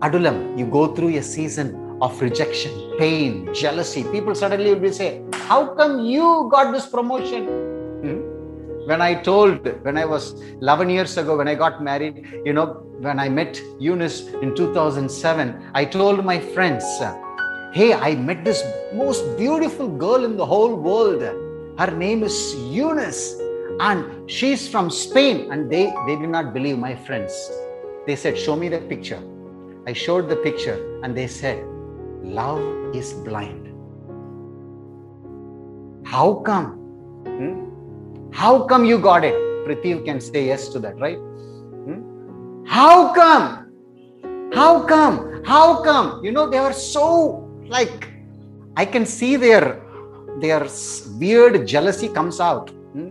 [0.00, 4.04] Adullam, you go through a season of rejection, pain, jealousy.
[4.12, 7.46] People suddenly will be say, How come you got this promotion?
[8.02, 8.86] Hmm?
[8.86, 12.66] When I told, when I was 11 years ago, when I got married, you know,
[13.00, 16.84] when I met Eunice in 2007, I told my friends,
[17.72, 18.62] Hey, I met this
[18.94, 21.22] most beautiful girl in the whole world.
[21.76, 23.34] Her name is Eunice,
[23.80, 25.50] and she's from Spain.
[25.50, 27.32] And they, they did not believe my friends.
[28.08, 29.22] They said, Show me the picture.
[29.86, 31.62] I showed the picture, and they said,
[32.22, 33.66] Love is blind.
[36.06, 36.70] How come?
[37.26, 38.32] Hmm?
[38.32, 39.34] How come you got it?
[39.66, 41.18] Pritiv can say yes to that, right?
[41.18, 42.64] Hmm?
[42.66, 43.44] How come?
[44.54, 45.44] How come?
[45.44, 46.24] How come?
[46.24, 48.08] You know, they were so like,
[48.78, 49.82] I can see their
[50.40, 50.66] their
[51.18, 52.70] weird jealousy comes out.
[52.70, 53.10] Hmm?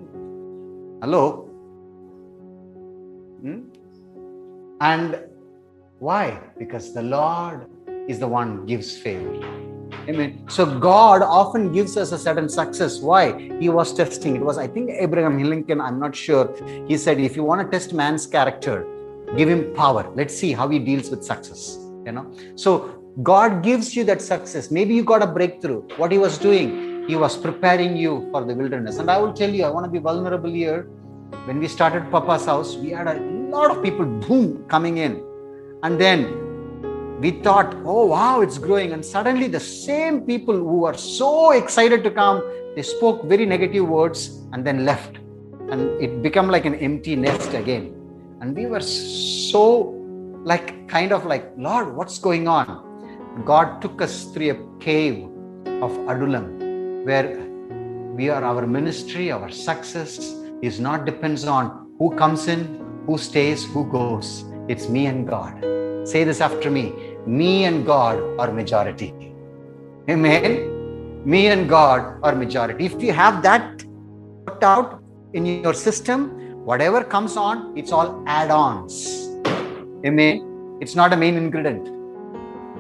[1.04, 1.47] Hello?
[4.82, 5.20] And
[6.00, 6.40] why?
[6.58, 7.68] Because the Lord
[8.08, 9.34] is the one gives favor.
[10.08, 10.44] Amen.
[10.48, 13.00] So God often gives us a certain success.
[13.00, 13.50] Why?
[13.60, 14.36] He was testing.
[14.36, 15.82] It was, I think, Abraham Lincoln.
[15.82, 16.54] I'm not sure.
[16.88, 18.86] He said, if you want to test man's character,
[19.36, 20.10] give him power.
[20.16, 21.78] Let's see how he deals with success.
[22.06, 22.32] You know.
[22.56, 24.70] So God gives you that success.
[24.70, 25.82] Maybe you got a breakthrough.
[25.98, 29.00] What he was doing, he was preparing you for the wilderness.
[29.00, 30.88] And I will tell you, I want to be vulnerable here.
[31.46, 35.24] When we started Papa's house, we had a lot of people, boom, coming in.
[35.84, 38.94] And then we thought, oh wow, it's growing.
[38.94, 42.42] And suddenly the same people who were so excited to come,
[42.76, 45.18] they spoke very negative words and then left.
[45.70, 47.94] And it became like an empty nest again.
[48.40, 49.96] And we were so
[50.44, 52.84] like kind of like, Lord, what's going on?
[53.46, 55.28] God took us through a cave
[55.82, 57.46] of Adullam, where
[58.16, 63.66] we are our ministry, our success is not depends on who comes in, who stays,
[63.66, 64.46] who goes.
[64.68, 65.54] It's me and God.
[66.08, 66.94] Say this after me.
[67.26, 69.14] Me and God are majority.
[70.10, 71.24] Amen.
[71.26, 72.86] Me and God are majority.
[72.86, 73.84] If you have that
[74.46, 75.04] worked out
[75.34, 76.30] in your system,
[76.66, 79.30] whatever comes on, it's all add-ons.
[80.06, 80.78] Amen.
[80.80, 81.90] It's not a main ingredient.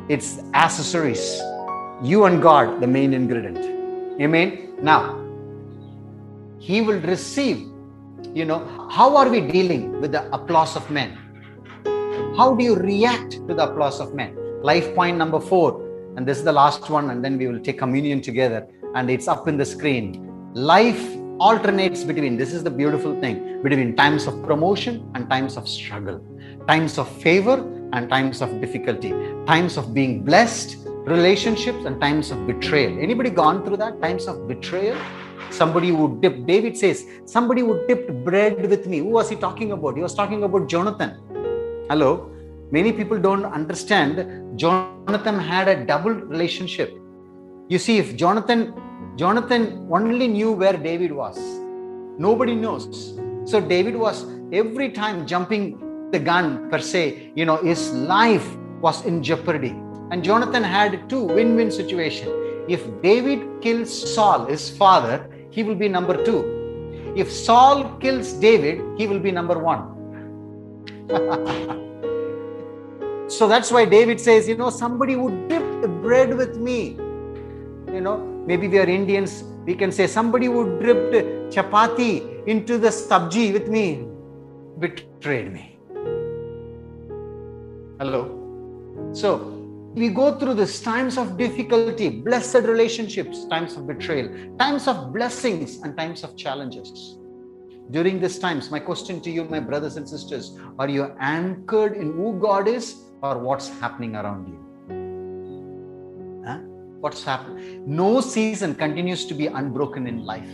[0.09, 1.41] It's accessories.
[2.01, 3.57] You and God, the main ingredient.
[4.21, 4.73] Amen.
[4.81, 5.26] Now,
[6.59, 7.67] He will receive.
[8.33, 11.17] You know, how are we dealing with the applause of men?
[12.35, 14.35] How do you react to the applause of men?
[14.61, 15.81] Life point number four,
[16.15, 19.27] and this is the last one, and then we will take communion together, and it's
[19.27, 20.51] up in the screen.
[20.53, 25.67] Life alternates between this is the beautiful thing between times of promotion and times of
[25.67, 26.19] struggle,
[26.67, 27.57] times of favor
[27.93, 29.11] and times of difficulty,
[29.45, 32.99] times of being blessed, relationships and times of betrayal.
[32.99, 34.01] Anybody gone through that?
[34.01, 34.97] Times of betrayal?
[35.49, 38.99] Somebody would dip, David says, somebody would dip bread with me.
[38.99, 39.95] Who was he talking about?
[39.95, 41.17] He was talking about Jonathan.
[41.89, 42.31] Hello?
[42.71, 46.97] Many people don't understand Jonathan had a double relationship.
[47.69, 48.73] You see, if Jonathan
[49.15, 51.37] Jonathan only knew where David was.
[52.19, 53.17] Nobody knows.
[53.45, 58.47] So David was every time jumping the gun per se, you know, his life
[58.79, 59.75] was in jeopardy.
[60.11, 62.29] And Jonathan had two win-win situation.
[62.69, 65.27] If David kills Saul, his father,
[65.57, 66.39] he will be number two.
[67.15, 69.81] If Saul kills David, he will be number one.
[73.27, 75.63] so that's why David says, you know, somebody would dip
[76.03, 76.89] bread with me.
[77.91, 81.11] You know, maybe we are Indians, we can say somebody would dip
[81.55, 84.05] chapati into the sabji with me,
[84.77, 85.79] betrayed me.
[87.99, 88.29] Hello.
[89.11, 89.56] So
[89.97, 94.29] we go through this times of difficulty, blessed relationships, times of betrayal,
[94.59, 97.17] times of blessings, and times of challenges.
[97.89, 102.13] During these times, my question to you, my brothers and sisters, are you anchored in
[102.13, 104.59] who God is or what's happening around you?
[106.45, 106.59] Huh?
[106.99, 107.83] What's happening?
[107.87, 110.49] No season continues to be unbroken in life.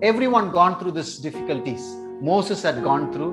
[0.00, 1.82] Everyone gone through these difficulties
[2.20, 3.32] Moses had gone through.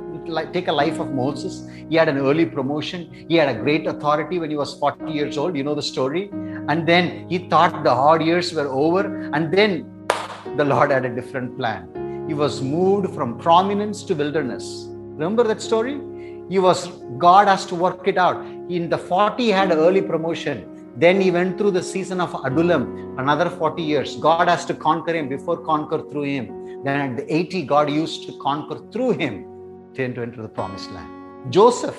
[0.54, 1.68] Take a life of Moses.
[1.90, 3.26] He had an early promotion.
[3.28, 5.56] He had a great authority when he was 40 years old.
[5.56, 6.30] You know the story.
[6.68, 9.30] And then he thought the hard years were over.
[9.34, 9.90] And then
[10.58, 12.26] the Lord had a different plan.
[12.28, 14.86] He was moved from prominence to wilderness.
[14.88, 16.00] Remember that story?
[16.50, 18.44] He was, God has to work it out.
[18.70, 20.71] In the 40, he had early promotion.
[20.98, 24.18] Then he went through the season of Adullam, another 40 years.
[24.18, 26.84] God has to conquer him before conquer through him.
[26.84, 29.46] Then at the 80, God used to conquer through him
[29.94, 31.10] to enter the promised land.
[31.50, 31.98] Joseph,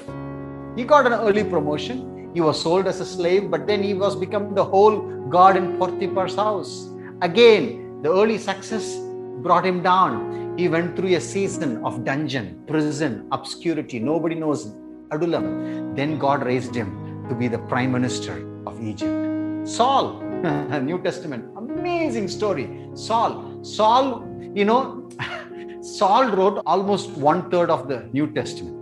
[0.77, 2.31] he got an early promotion.
[2.35, 5.79] He was sold as a slave, but then he was become the whole God in
[5.79, 6.91] Potiphar's house.
[7.23, 8.99] Again, the early success
[9.43, 10.59] brought him down.
[10.59, 13.99] He went through a season of dungeon, prison, obscurity.
[13.99, 14.75] Nobody knows
[15.11, 15.95] Adullam.
[15.95, 19.69] Then God raised him to be the prime minister of Egypt.
[19.69, 20.21] Saul,
[20.83, 22.89] New Testament, amazing story.
[22.95, 25.09] Saul, Saul you know,
[25.81, 28.79] Saul wrote almost one third of the New Testament.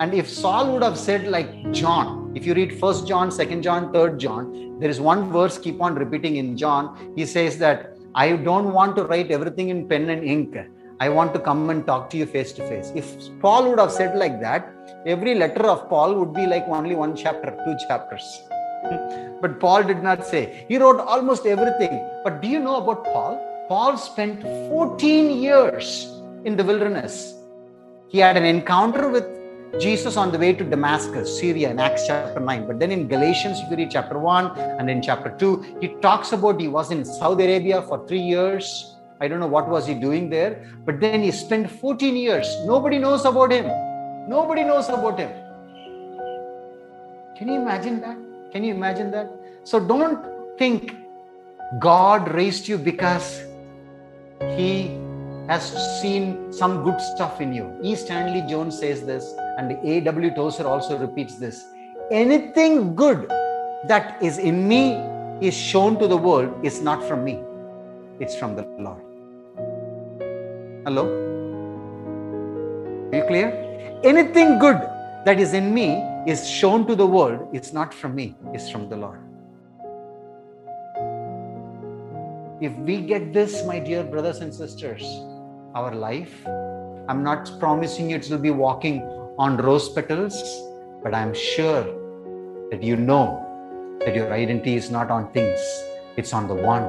[0.00, 3.92] And if Saul would have said, like John, if you read First John, Second John,
[3.92, 7.12] Third John, there is one verse keep on repeating in John.
[7.16, 10.56] He says that I don't want to write everything in pen and ink.
[11.00, 12.92] I want to come and talk to you face to face.
[12.94, 14.72] If Paul would have said like that,
[15.06, 18.24] every letter of Paul would be like only one chapter, two chapters.
[19.40, 20.64] But Paul did not say.
[20.68, 22.02] He wrote almost everything.
[22.24, 23.34] But do you know about Paul?
[23.68, 26.06] Paul spent 14 years
[26.44, 27.34] in the wilderness.
[28.08, 29.26] He had an encounter with
[29.80, 32.66] Jesus on the way to Damascus, Syria, in Acts chapter 9.
[32.66, 36.32] But then in Galatians, if you read chapter 1 and in chapter 2, he talks
[36.32, 38.96] about he was in Saudi Arabia for three years.
[39.20, 40.64] I don't know what was he doing there.
[40.84, 42.46] But then he spent 14 years.
[42.66, 43.66] Nobody knows about him.
[44.28, 45.30] Nobody knows about him.
[47.36, 48.33] Can you imagine that?
[48.54, 49.28] Can you imagine that?
[49.64, 50.24] So don't
[50.56, 50.94] think
[51.80, 53.42] God raised you because
[54.56, 54.96] he
[55.48, 57.76] has seen some good stuff in you.
[57.82, 57.96] E.
[57.96, 60.34] Stanley Jones says this, and A.W.
[60.36, 61.64] Tozer also repeats this.
[62.12, 63.28] Anything good
[63.88, 65.02] that is in me
[65.40, 67.42] is shown to the world is not from me,
[68.20, 69.02] it's from the Lord.
[70.84, 71.08] Hello?
[73.10, 74.00] Are you clear?
[74.04, 74.93] Anything good
[75.24, 78.90] that is in me is shown to the world, it's not from me, it's from
[78.90, 79.20] the Lord.
[82.60, 85.02] If we get this, my dear brothers and sisters,
[85.74, 86.46] our life,
[87.08, 89.02] I'm not promising you it will be walking
[89.38, 90.42] on rose petals,
[91.02, 91.84] but I'm sure
[92.70, 93.40] that you know
[94.04, 95.60] that your identity is not on things,
[96.16, 96.84] it's on the one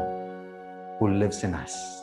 [0.99, 2.01] who lives in us.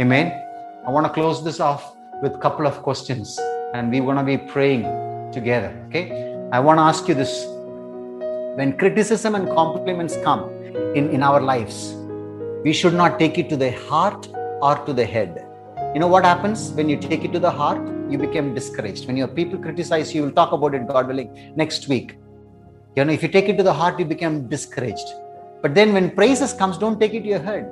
[0.00, 0.40] Amen.
[0.86, 3.38] I want to close this off with a couple of questions,
[3.74, 4.82] and we're going to be praying
[5.32, 5.70] together.
[5.88, 6.06] Okay.
[6.52, 7.44] I want to ask you this
[8.58, 10.48] when criticism and compliments come,
[10.94, 11.94] in, in our lives,
[12.62, 14.28] we should not take it to the heart
[14.62, 15.44] or to the head.
[15.92, 17.80] You know what happens when you take it to the heart?
[18.08, 19.08] You become discouraged.
[19.08, 22.16] When your people criticize you, will talk about it, God willing, next week.
[22.94, 25.08] You know, if you take it to the heart, you become discouraged.
[25.62, 27.68] But then when praises comes, don't take it to your head.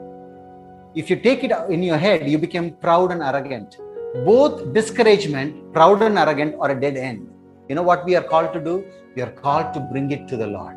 [0.96, 3.78] If you take it in your head, you become proud and arrogant.
[4.14, 7.30] Both discouragement, proud and arrogant, are a dead end.
[7.70, 8.84] You know what we are called to do?
[9.16, 10.76] We are called to bring it to the Lord.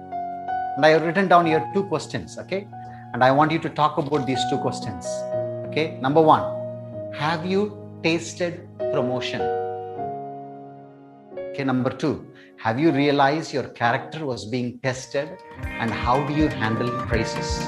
[0.78, 2.66] And I have written down here two questions, okay?
[3.14, 5.06] And I want you to talk about these two questions.
[5.68, 6.44] Okay, number one,
[7.14, 9.42] have you tasted promotion?
[11.52, 12.26] Okay, number two,
[12.56, 15.30] have you realized your character was being tested
[15.62, 17.60] and how do you handle crisis?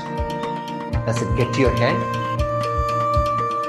[1.05, 1.97] Does it get to your head?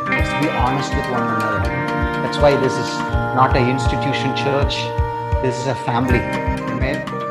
[0.08, 1.87] Let's be honest with one another.
[2.28, 2.98] That's why this is
[3.34, 4.76] not an institution church,
[5.40, 6.18] this is a family.
[6.18, 7.27] Amen.